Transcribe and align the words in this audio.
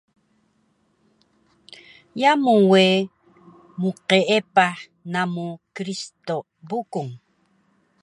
Yamu 2.21 2.53
we 2.71 2.83
mqeepah 3.81 4.77
namu 5.11 5.45
Kiristo 5.73 6.35
Bukung 6.67 7.11